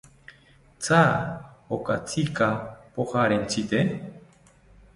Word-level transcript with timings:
¿Tya 0.83 1.03
okatsika 1.75 2.47
pojarentsite? 2.93 3.79